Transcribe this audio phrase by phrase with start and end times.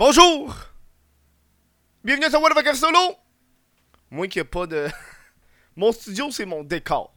[0.00, 0.56] Bonjour!
[2.02, 3.18] Bienvenue à What the Solo!
[4.10, 4.88] Moi qui a pas de.
[5.76, 7.12] mon studio, c'est mon décor.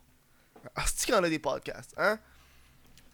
[0.97, 2.19] Qu'il y en a des podcasts, hein?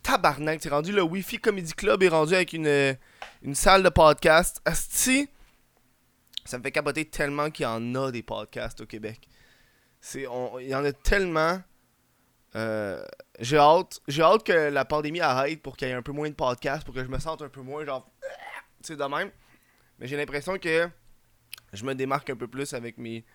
[0.01, 2.97] Tabarnak, c'est rendu le Wi-Fi Comedy Club est rendu avec une,
[3.43, 4.59] une salle de podcast.
[4.65, 5.29] Asti,
[6.45, 9.27] ça me fait capoter tellement qu'il y en a des podcasts au Québec.
[10.01, 10.25] C'est,
[10.61, 11.61] il y en a tellement.
[12.55, 13.05] Euh,
[13.39, 16.29] j'ai hâte, j'ai hâte que la pandémie arrête pour qu'il y ait un peu moins
[16.29, 18.09] de podcasts, pour que je me sente un peu moins genre,
[18.81, 19.29] c'est de même.
[19.99, 20.89] Mais j'ai l'impression que
[21.73, 23.25] je me démarque un peu plus avec mes,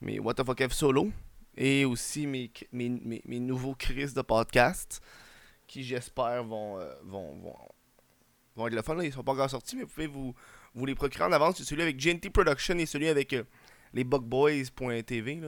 [0.00, 1.10] mes What the fuck F solo
[1.56, 5.02] et aussi mes, mes, mes, nouveaux crises de podcast
[5.66, 7.56] qui j'espère vont, euh, vont, vont,
[8.54, 8.94] vont, être le fun.
[8.94, 9.04] Là.
[9.04, 10.34] Ils sont pas encore sortis, mais vous pouvez vous,
[10.74, 11.56] vous les procurer en avance.
[11.56, 13.44] C'est celui avec GNT Production et celui avec euh,
[13.92, 15.40] les bugboys.tv,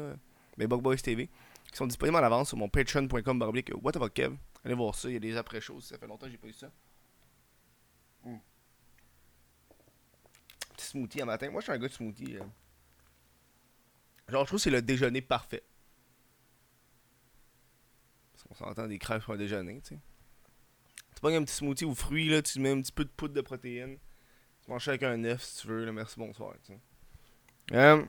[0.57, 1.29] les Bugboys TV,
[1.71, 3.43] qui sont disponibles en avance sur mon patreon.com
[3.83, 4.37] What the fuck Kev.
[4.65, 5.85] Allez voir ça, il y a des après-choses.
[5.85, 6.71] Ça fait longtemps que j'ai pas eu ça.
[10.81, 11.51] Smoothie à matin.
[11.51, 12.37] Moi, je suis un gars de smoothie.
[12.37, 12.45] Euh.
[14.29, 15.63] Genre, je trouve que c'est le déjeuner parfait.
[18.33, 20.01] Parce qu'on s'entend des crêpes pour un déjeuner, tu sais.
[21.15, 23.35] Tu prends un petit smoothie aux fruits, là, tu mets un petit peu de poudre
[23.35, 23.99] de protéines.
[24.65, 25.93] Tu manges avec un œuf si tu veux, là.
[25.93, 26.55] Merci, bonsoir.
[27.73, 28.05] Euh,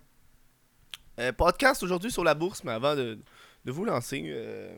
[1.19, 3.19] euh, podcast aujourd'hui sur la bourse, mais avant de,
[3.66, 4.75] de vous lancer,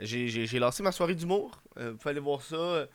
[0.00, 1.62] j'ai lancé ma soirée d'humour.
[1.76, 2.86] vous pouvez aller voir ça.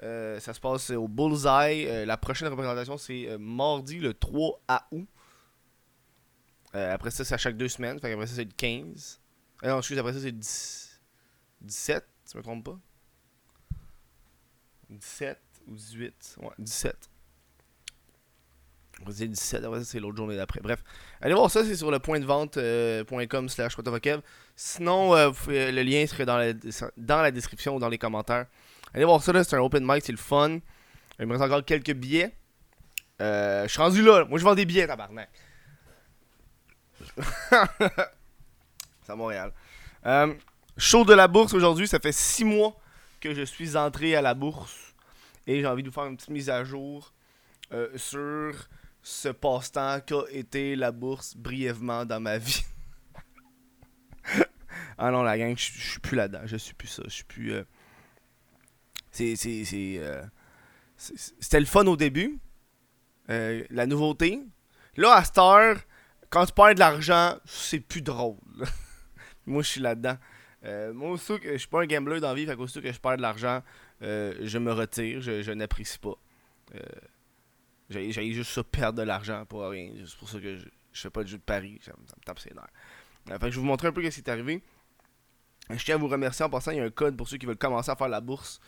[0.00, 2.06] Ça se passe au Bullseye.
[2.06, 4.60] la prochaine représentation, c'est mardi le 3
[4.92, 5.08] août.
[6.74, 7.98] Euh, après ça, c'est à chaque deux semaines.
[7.98, 9.20] Fait après ça, c'est le 15.
[9.64, 10.38] Euh, non, excuse, après ça, c'est le
[11.62, 12.78] 17, si je me trompe pas.
[14.88, 16.36] 17 ou 18.
[16.42, 17.10] Ouais, 17.
[19.00, 20.60] Après c'est 17, après ça, c'est l'autre journée d'après.
[20.60, 20.84] Bref,
[21.20, 23.76] allez voir ça, c'est sur le point de vente.com euh, slash
[24.56, 26.52] Sinon, euh, le lien serait dans la,
[26.96, 28.46] dans la description ou dans les commentaires.
[28.94, 30.58] Allez voir ça, c'est un open mic, c'est le fun.
[31.18, 32.34] Il me reste encore quelques billets.
[33.20, 35.30] je suis rendu là, moi je vends des billets, tabarnak.
[39.02, 39.52] c'est à Montréal.
[40.06, 40.34] Euh,
[40.76, 42.76] show de la bourse aujourd'hui, ça fait 6 mois
[43.20, 44.94] que je suis entré à la bourse.
[45.46, 47.12] Et j'ai envie de vous faire une petite mise à jour
[47.72, 48.68] euh, sur
[49.02, 52.64] ce passe-temps qu'a été la bourse brièvement dans ma vie.
[54.98, 56.42] ah non, la gang, je suis plus là-dedans.
[56.44, 57.02] Je suis plus ça.
[57.06, 57.52] Je suis plus.
[57.52, 57.64] Euh,
[59.10, 59.34] c'est.
[60.96, 62.38] C'était le fun au début.
[63.28, 64.42] la nouveauté.
[64.96, 65.78] Là, à cette heure,
[66.30, 68.36] quand tu perds de l'argent, c'est plus drôle.
[69.46, 70.16] moi, je suis là-dedans.
[70.64, 73.16] Euh, moi, aussi, je suis pas un gambler dans la vie, fait que je perds
[73.16, 73.62] de l'argent,
[74.02, 76.16] euh, je me retire, je, n'apprécie pas.
[76.74, 76.80] Euh,
[77.88, 79.90] j'ai juste ça perdre de l'argent pour rien.
[80.06, 82.38] C'est pour ça que je, je, fais pas de jeu de paris, ça, me tape
[82.38, 82.68] ses nerfs.
[83.30, 84.62] Euh, fait que je vais vous montrer un peu ce qui est arrivé.
[85.76, 87.46] Je tiens à vous remercier en passant, il y a un code pour ceux qui
[87.46, 88.60] veulent commencer à faire la bourse.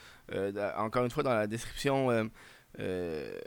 [0.77, 2.31] encore une fois, dans la description,
[2.79, 3.39] euh,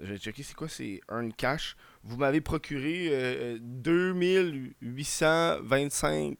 [0.00, 1.76] je vais checker c'est quoi, c'est Earn Cash.
[2.02, 6.34] Vous m'avez procuré 2825 euh,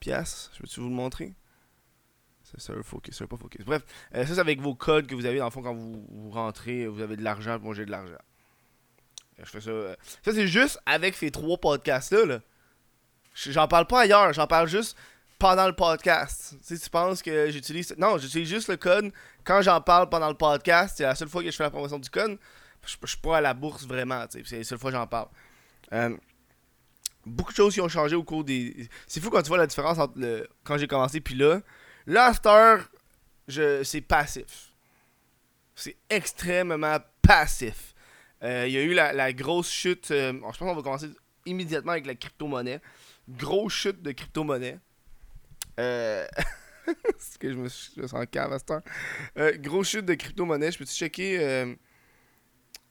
[0.00, 0.50] pièces.
[0.54, 1.34] Je peux vous le montrer?
[2.56, 3.62] Ça, veut focus, veut pas focus.
[3.66, 3.84] Bref,
[4.14, 6.86] euh, ça c'est avec vos codes que vous avez dans le fond quand vous, rentrez,
[6.86, 8.16] vous avez de l'argent, moi j'ai de l'argent.
[9.38, 9.70] Je fais ça.
[10.22, 12.24] ça c'est juste avec ces trois podcasts-là.
[12.24, 12.40] Là.
[13.34, 14.96] J'en parle pas ailleurs, j'en parle juste
[15.38, 16.56] pendant le podcast.
[16.60, 17.94] Si tu penses que j'utilise.
[17.96, 19.12] Non, j'utilise juste le code
[19.44, 20.94] quand j'en parle pendant le podcast.
[20.96, 22.38] C'est la seule fois que je fais la promotion du code.
[22.84, 24.24] Je, je suis pas à la bourse vraiment.
[24.30, 25.28] C'est la seule fois que j'en parle.
[25.92, 26.16] Euh,
[27.24, 28.88] beaucoup de choses qui ont changé au cours des.
[29.06, 30.48] C'est fou quand tu vois la différence entre le...
[30.64, 31.60] quand j'ai commencé puis là.
[32.06, 32.32] Là,
[33.46, 33.82] je...
[33.82, 34.72] c'est passif.
[35.74, 37.94] C'est extrêmement passif.
[38.42, 40.10] Euh, il y a eu la, grosse chute.
[40.10, 41.08] Euh, je pense qu'on va commencer
[41.46, 42.80] immédiatement avec la crypto-monnaie.
[43.28, 44.78] Grosse chute de crypto-monnaie.
[45.78, 46.26] Euh...
[47.38, 48.82] que je me, je sens cave à cette heure.
[49.36, 50.72] Euh, gros chute de crypto-monnaie.
[50.72, 51.74] Je peux-tu checker euh,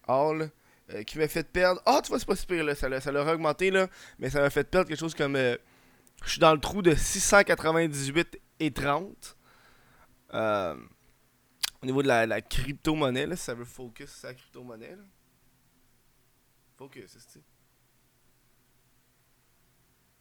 [0.07, 0.51] All
[0.91, 1.81] euh, qui m'a fait perdre?
[1.85, 2.75] Ah, tu vois, c'est pas super là.
[2.75, 3.87] Ça l'a augmenté là.
[4.19, 5.35] Mais ça m'a fait perdre quelque chose comme.
[5.35, 5.57] Euh,
[6.23, 9.37] je suis dans le trou de 698 et 30.
[10.33, 10.75] Euh,
[11.81, 14.97] au niveau de la, la crypto-monnaie, là, ça veut focus sur la crypto-monnaie.
[16.75, 17.43] Focus, c'est?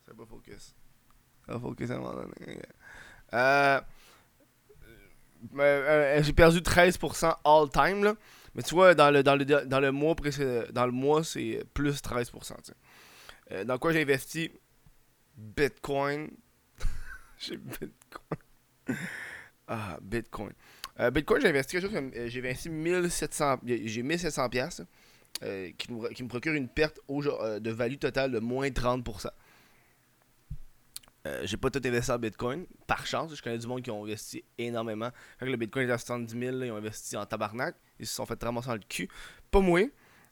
[0.05, 0.75] Ça veut pas focus.
[5.59, 8.15] Euh, euh, j'ai perdu 13% all time là.
[8.55, 10.15] Mais tu vois, dans le, dans le, dans le mois
[10.73, 12.53] dans le mois, c'est plus 13%.
[13.53, 14.51] Euh, dans quoi j'ai investi?
[15.37, 16.31] Bitcoin.
[17.39, 18.99] j'ai Bitcoin.
[19.69, 20.53] ah, Bitcoin.
[21.13, 22.11] Bitcoin, j'ai investi quelque chose comme.
[22.29, 23.61] J'ai investi 1700.
[23.67, 24.83] J'ai 1700$ pièces
[25.77, 29.27] qui, qui me procure une perte de value totale de moins 30%.
[31.27, 32.67] Euh, j'ai pas tout investi en Bitcoin.
[32.87, 35.11] Par chance, je connais du monde qui ont investi énormément.
[35.41, 37.75] Quand le Bitcoin est à 70 000, ils ont investi en tabarnak.
[37.99, 39.09] Ils se sont fait ramasser dans le cul.
[39.51, 39.81] Pas moi.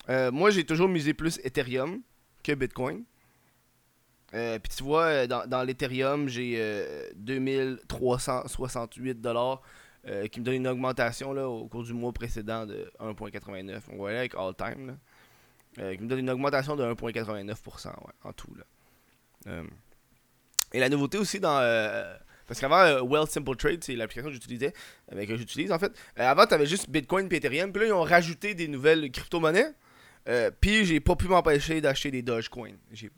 [0.08, 2.00] Euh, moi, j'ai toujours misé plus Ethereum
[2.42, 3.04] que Bitcoin.
[4.34, 6.60] Euh, puis tu vois, dans, dans l'Ethereum, j'ai
[7.16, 9.62] 2368 dollars
[10.30, 13.80] qui me donne une augmentation là, au cours du mois précédent de 1.89.
[13.90, 14.98] On voit avec All Time.
[15.76, 17.88] Là, qui me donne une augmentation de 1.89%
[18.22, 18.54] en tout.
[18.54, 18.64] Là.
[20.74, 21.60] Et la nouveauté aussi dans.
[21.60, 22.12] Euh,
[22.48, 24.74] parce qu'avant, euh, Well Simple Trade, c'est l'application que j'utilisais,
[25.12, 25.92] euh, que j'utilise en fait.
[26.16, 27.72] avant, tu avais juste Bitcoin et Ethereum.
[27.72, 29.72] Puis là, ils ont rajouté des nouvelles crypto-monnaies.
[30.60, 32.72] puis j'ai pas pu m'empêcher d'acheter des Dogecoin.
[32.90, 33.10] J'ai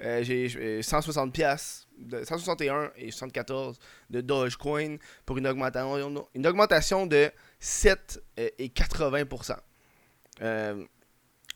[0.22, 1.88] j'ai 160 pièces
[2.24, 3.78] 161 et 74
[4.08, 4.96] de Dogecoin
[5.26, 9.56] pour une augmentation, une augmentation de 7 et 80%.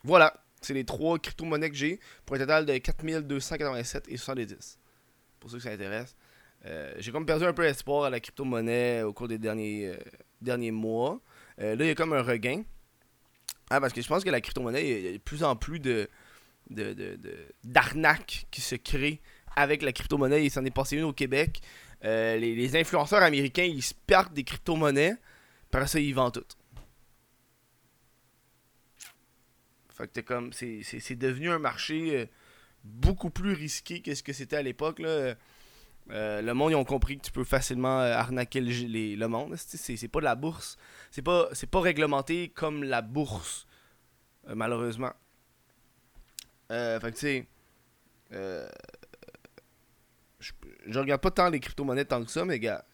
[0.02, 4.78] voilà, c'est les trois crypto-monnaies que j'ai pour un total de 4287 et 70
[5.44, 6.16] pour ceux que ça intéresse.
[6.64, 9.96] Euh, j'ai comme perdu un peu espoir à la crypto-monnaie au cours des derniers, euh,
[10.40, 11.20] derniers mois.
[11.60, 12.62] Euh, là, il y a comme un regain.
[13.68, 15.80] Ah, parce que je pense que la crypto-monnaie, il y a de plus en plus
[15.80, 16.08] de,
[17.62, 19.20] d'arnaques qui se créent
[19.54, 20.46] avec la crypto-monnaie.
[20.46, 21.60] Il s'en est passé une au Québec.
[22.02, 25.16] les, influenceurs américains, ils se perdent des crypto-monnaies.
[25.70, 26.56] Par ça, ils vendent toutes.
[29.92, 32.30] Fait que comme, c'est, devenu un marché
[32.84, 35.00] beaucoup plus risqué que ce que c'était à l'époque.
[36.10, 39.56] Euh, le monde, ils ont compris que tu peux facilement euh, arnaquer le, le monde.
[39.56, 40.76] C'est pas de la bourse.
[41.10, 43.66] C'est pas, pas réglementé comme la bourse,
[44.48, 45.12] euh, malheureusement.
[46.68, 47.48] fait que tu sais.
[50.40, 52.84] je, regarde pas tant les crypto-monnaies tant que ça, mais gars,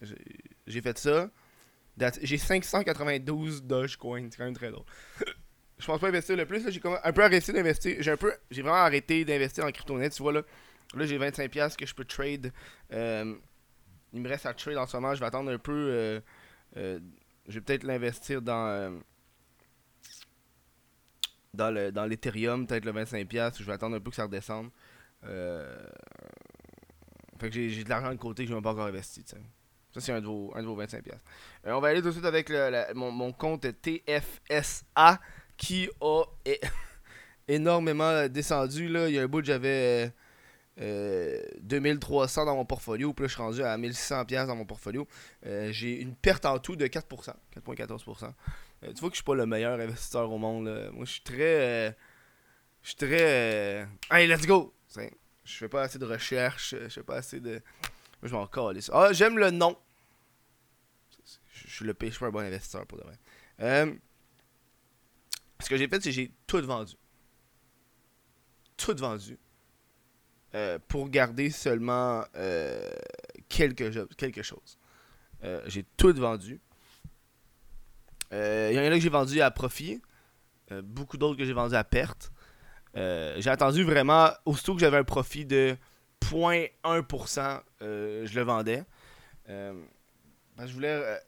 [0.67, 1.29] j'ai fait ça.
[2.21, 4.85] J'ai 592 Dogecoin, c'est quand même très drôle.
[5.81, 6.69] je pense pas investir le plus.
[6.69, 7.95] J'ai un peu arrêté d'investir.
[7.99, 8.31] J'ai un peu.
[8.51, 10.13] J'ai vraiment arrêté d'investir en crypto net.
[10.13, 10.43] Tu vois là.
[10.93, 12.53] Là j'ai 25$ que je peux trade.
[12.93, 13.35] Euh,
[14.13, 15.15] il me reste à trade en ce moment.
[15.15, 15.71] Je vais attendre un peu.
[15.71, 16.19] Euh,
[16.77, 16.99] euh,
[17.47, 19.01] je vais peut-être l'investir dans.
[21.53, 23.57] dans le dans l'Ethereum, peut-être le 25$.
[23.57, 24.69] Je vais attendre un peu que ça redescende.
[25.23, 25.29] Fait
[27.49, 29.25] que j'ai de l'argent de côté que je n'ai pas encore investi.
[29.25, 31.01] Ça, c'est un, de vos, un de vos 25$.
[31.65, 32.51] on va aller tout de suite avec
[32.93, 35.19] mon, mon compte TFSA
[35.57, 36.23] qui a
[37.47, 38.87] énormément descendu.
[38.87, 39.09] Là.
[39.09, 40.13] Il y a un bout, j'avais
[40.77, 43.13] 2300 euh, dans mon portfolio.
[43.13, 45.07] Puis là, je suis rendu à 1600$ dans mon portfolio.
[45.45, 48.33] Euh, j'ai une perte en tout de 4%, 4,14%.
[48.83, 50.89] Euh, tu vois que je suis pas le meilleur investisseur au monde.
[50.93, 51.95] Moi, je suis très.
[52.81, 53.87] je suis très.
[54.09, 54.73] Allez, let's go!
[55.43, 56.75] Je fais pas assez de recherche.
[56.81, 57.61] Je fais pas assez de.
[58.21, 58.89] Moi, je m'en calisse.
[58.93, 59.77] Ah, j'aime le nom.
[61.53, 63.13] Je suis le pêche, pas un bon investisseur pour demain.
[63.61, 63.93] Euh,
[65.61, 66.95] ce que j'ai fait, c'est que j'ai tout vendu.
[68.77, 69.37] Tout vendu.
[70.53, 72.89] Euh, pour garder seulement euh,
[73.47, 73.89] quelque,
[74.41, 74.77] chose.
[75.45, 76.59] Euh, j'ai tout vendu.
[78.33, 80.01] Il y en a que j'ai vendu à profit.
[80.83, 82.31] beaucoup d'autres que j'ai vendu à perte.
[82.95, 85.77] j'ai attendu vraiment, aussitôt que j'avais un profit de
[86.25, 88.83] 0.1%, je le vendais.
[89.47, 91.19] je voulais.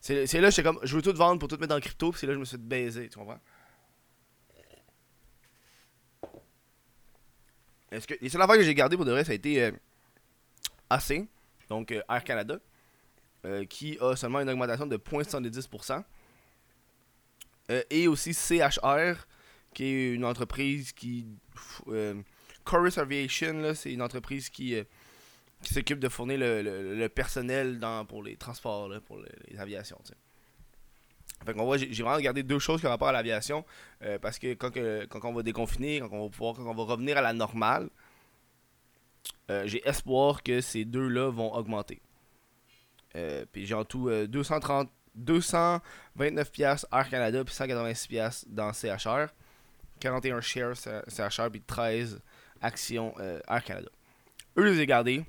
[0.00, 2.32] c'est là, j'étais comme, je veux tout vendre pour tout mettre le crypto, c'est là
[2.32, 3.40] que je me suis fait baiser, tu comprends?
[7.92, 9.70] Est-ce que, les seules affaires que j'ai gardées pour de vrai, ça a été euh,
[10.88, 11.28] AC,
[11.68, 12.58] donc euh, Air Canada,
[13.44, 16.02] euh, qui a seulement une augmentation de 0.70%.
[17.90, 19.26] et aussi CHR,
[19.74, 21.26] qui est une entreprise qui.
[22.64, 24.76] Chorus Aviation, c'est une entreprise qui,
[25.62, 29.98] s'occupe de fournir le, personnel dans, pour les transports, pour les, aviations.
[31.44, 33.64] Fait qu'on j'ai vraiment regardé deux choses qui ont rapport à l'aviation.
[34.02, 37.18] Euh, parce que quand, on va déconfiner, quand on va pouvoir, quand on va revenir
[37.18, 37.88] à la normale,
[39.50, 42.00] euh, j'ai espoir que ces deux-là vont augmenter.
[43.16, 49.26] Euh, puis j'ai en tout 230, 229 pièces Air Canada puis 186 pièces dans CHR,
[50.00, 52.20] 41 shares CHR puis 13
[52.60, 53.90] actions Air Canada.
[54.56, 55.24] Eux, les ai gardés.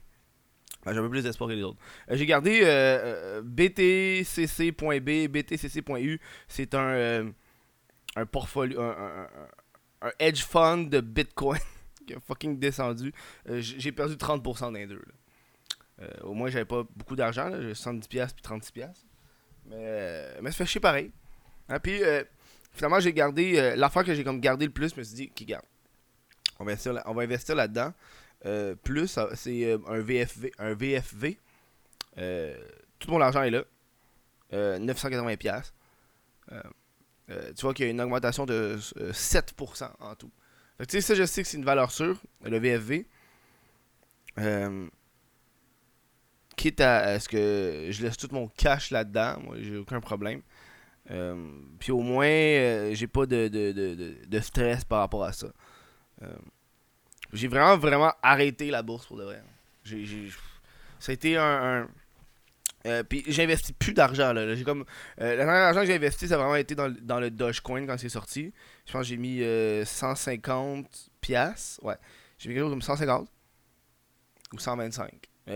[0.85, 1.79] Ben, j'ai un peu plus d'espoir que les autres.
[2.09, 6.19] Euh, j'ai gardé euh, euh, BTCC.B, BTCC.U.
[6.47, 7.31] C'est un,
[8.15, 9.27] un portfolio, un,
[10.19, 11.59] hedge fund de Bitcoin
[12.07, 13.13] qui a fucking descendu.
[13.45, 15.01] j'ai perdu 30% dans les deux.
[16.23, 17.49] au moins, j'avais pas beaucoup d'argent.
[17.61, 18.89] J'ai 70$ puis 36$.
[19.65, 21.11] Mais, mais ça fait chier pareil.
[21.69, 22.01] Hein, puis,
[22.73, 23.73] finalement, j'ai gardé.
[23.77, 25.65] L'affaire que j'ai comme gardé le plus, je me suis dit, qui garde?
[26.59, 27.93] On va investir, on va investir là-dedans.
[28.45, 30.51] Euh, plus, c'est euh, un VFV.
[30.59, 31.39] Un VFV.
[32.17, 32.57] Euh,
[32.99, 33.63] tout mon argent est là.
[34.51, 35.71] 980$.
[37.55, 40.31] tu vois qu'il y a une augmentation de 7% en tout.
[40.79, 43.07] tu sais, ça, je sais que c'est une valeur sûre, le VFV.
[46.55, 50.43] quitte à, ce que je laisse tout mon cash là-dedans, moi j'ai aucun problème.
[51.79, 55.47] puis au moins, j'ai pas de, de, stress par rapport à ça.
[57.33, 59.41] J'ai vraiment, vraiment arrêté la bourse pour de vrai.
[59.83, 60.29] J'ai,
[61.05, 61.87] a été un
[62.85, 64.55] euh, puis j'investis plus d'argent là.
[64.55, 64.83] J'ai comme
[65.21, 67.85] euh, le dernier argent que j'ai investi, ça a vraiment été dans, dans le Dogecoin
[67.85, 68.53] quand c'est sorti.
[68.85, 69.41] Je pense que j'ai mis
[69.85, 70.89] 150 euh,
[71.21, 71.79] pièces.
[71.81, 71.95] Ouais.
[72.37, 73.29] J'ai mis quelque chose comme 150
[74.51, 75.11] ou 125.
[75.45, 75.53] puis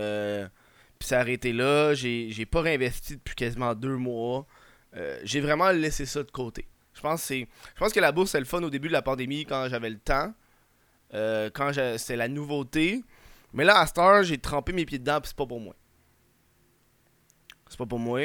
[1.00, 1.92] ça a arrêté là.
[1.92, 4.46] J'ai pas réinvesti depuis quasiment deux mois.
[5.22, 6.66] j'ai vraiment laissé ça de côté.
[6.94, 9.02] Je pense c'est je pense que la bourse c'est le fun au début de la
[9.02, 10.32] pandémie quand j'avais le temps.
[11.12, 13.02] Quand c'était la nouveauté.
[13.52, 15.74] Mais là à cette heure, j'ai trempé mes pieds dedans, puis c'est pas pour moi
[17.68, 18.20] c'est pas pour moi.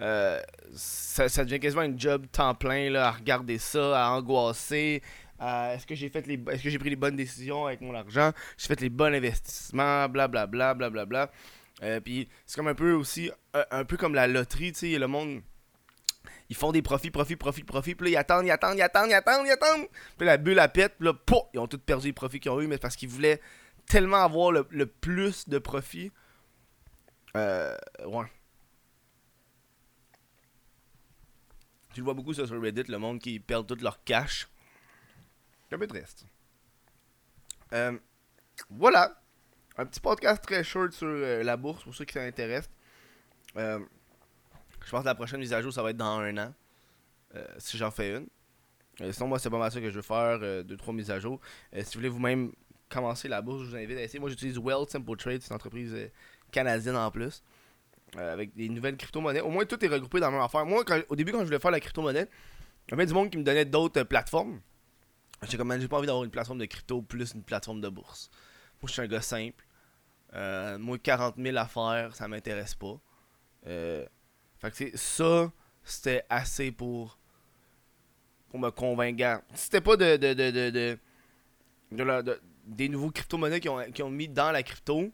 [0.00, 0.40] Euh,
[0.74, 5.02] ça, devient quasiment un job temps plein là, à regarder ça, à angoisser.
[5.40, 8.32] Est-ce que j'ai fait les est-ce que j'ai pris les bonnes décisions avec mon argent
[8.56, 10.74] J'ai fait les bons investissements, blablabla, blablabla.
[10.74, 11.30] Bla, bla, bla.
[11.82, 13.30] Euh, puis c'est comme un peu aussi
[13.70, 15.42] un, peu comme la loterie, tu sais, le monde
[16.54, 19.10] ils font des profits, profits, profits, profits, puis là, ils attendent, ils attendent, ils attendent,
[19.10, 19.88] ils attendent, ils attendent.
[20.16, 22.52] Puis la bulle, la pète, puis là, pouf, ils ont tous perdu les profits qu'ils
[22.52, 23.40] ont eu, mais parce qu'ils voulaient
[23.86, 26.12] tellement avoir le, plus de profits.
[27.36, 28.26] Euh, ouais.
[31.92, 34.48] Tu le vois beaucoup ça sur Reddit, le monde qui perd tout leur cash.
[35.68, 36.24] C'est un peu triste.
[37.72, 37.98] Euh,
[38.70, 39.20] voilà.
[39.76, 42.70] Un petit podcast très short sur euh, la bourse pour ceux qui s'intéressent.
[43.56, 43.80] Euh,
[44.84, 46.54] je pense que la prochaine mise à jour, ça va être dans un an.
[47.58, 49.12] si j'en fais une.
[49.12, 50.38] sinon, moi, c'est pas mal ça que je veux faire.
[50.38, 51.40] 2-3 mises à jour.
[51.72, 52.52] si vous voulez vous-même
[52.88, 54.20] commencer la bourse, je vous invite à essayer.
[54.20, 55.42] Moi, j'utilise Well Simple Trade.
[55.42, 55.94] C'est une entreprise
[56.52, 57.42] canadienne en plus.
[58.16, 59.40] Euh, avec des nouvelles crypto-monnaies.
[59.40, 60.64] Au moins, tout est regroupé dans la même affaire.
[60.64, 62.28] Moi, au début, quand je voulais faire la crypto-monnaie,
[62.86, 64.60] il y avait du monde qui me donnait d'autres euh, plateformes.
[65.48, 68.30] J'ai comme, j'ai pas envie d'avoir une plateforme de crypto plus une plateforme de bourse.
[68.80, 69.64] Moi, je suis un gars simple.
[70.34, 73.00] Euh, moi, 40 000 à faire, ça m'intéresse pas.
[74.70, 75.52] Fait que, ça,
[75.82, 77.18] c'était assez pour,
[78.48, 79.42] pour me convaincre.
[79.54, 80.98] C'était pas de, de, de,
[81.90, 85.10] de, des nouveaux crypto-monnaies qui ont, qui ont mis dans la crypto,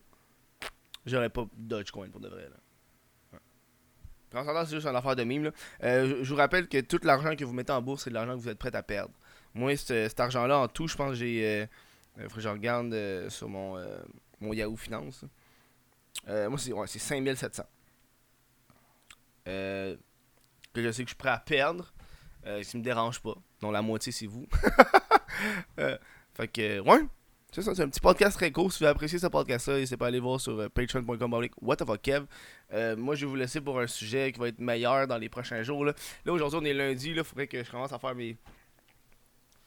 [1.07, 2.49] j'aurais pas Dogecoin pour de vrai.
[2.49, 2.57] Là.
[4.33, 5.51] En c'est juste une affaire de mime.
[5.83, 8.37] Euh, je vous rappelle que tout l'argent que vous mettez en bourse, c'est de l'argent
[8.37, 9.13] que vous êtes prêt à perdre.
[9.55, 11.45] Moi, cet argent-là, en tout, je pense que j'ai.
[11.45, 11.67] Euh,
[12.19, 13.77] euh faut que je regarde euh, sur mon,
[14.41, 15.25] mon Yahoo Finance.
[16.29, 17.65] moi, c'est ouais, 5700.
[19.45, 19.97] Que
[20.77, 21.93] je sais que je suis prêt à perdre.
[22.47, 23.35] Euh, ça me dérange pas.
[23.61, 24.47] Donc la moitié, c'est vous.
[26.35, 27.07] fait que, ouais.
[27.53, 28.73] C'est ça, c'est un petit podcast très court.
[28.73, 31.49] Si vous appréciez ce podcast-là, n'hésitez pas à aller voir sur euh, patreon.com.
[31.61, 32.27] What the fuck, Kev.
[32.73, 35.29] Euh, moi, je vais vous laisser pour un sujet qui va être meilleur dans les
[35.29, 35.85] prochains jours.
[35.85, 35.93] Là,
[36.25, 37.11] là aujourd'hui, on est lundi.
[37.11, 38.37] Il faudrait que je commence à faire mes.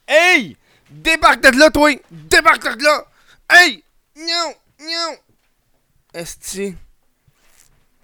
[0.07, 0.55] Hey!
[0.89, 1.91] Débarque de là, toi!
[2.09, 3.05] Débarque de là!
[3.49, 3.83] Hey!
[4.15, 4.53] Non!
[4.79, 5.15] Non!
[6.13, 6.75] Esti.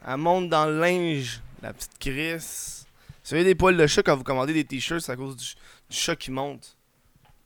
[0.05, 2.85] Elle monte dans le linge, la petite Chris.
[3.07, 5.45] Vous savez des poils de chat quand vous commandez des t-shirts, c'est à cause du,
[5.89, 6.77] du chat qui monte.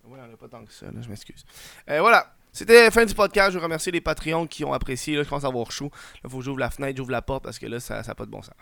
[0.06, 1.46] Ouais, on a pas tant que ça, là, je m'excuse.
[1.90, 2.36] Euh, voilà.
[2.52, 3.52] C'était la fin du podcast.
[3.52, 5.16] Je remercie les Patreons qui ont apprécié.
[5.16, 5.90] Là, je à avoir chaud.
[6.24, 8.26] Là, faut que j'ouvre la fenêtre, j'ouvre la porte parce que là, ça n'a pas
[8.26, 8.54] de bon sens.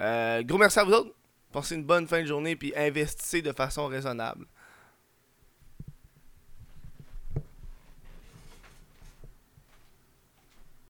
[0.00, 1.14] Euh, gros merci à vous autres.
[1.52, 4.46] Passez une bonne fin de journée puis investissez de façon raisonnable.